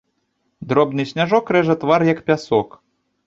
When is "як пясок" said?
2.13-2.69